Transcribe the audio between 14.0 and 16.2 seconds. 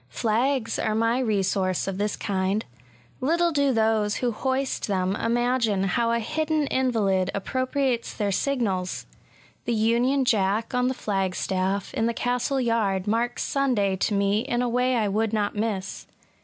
me in a way I would not miss.